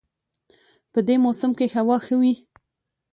په 0.91 0.99
دې 1.07 1.15
موسم 1.25 1.51
کې 1.57 1.65
هوا 1.75 1.97
ښه 2.05 2.15
وي 2.21 2.33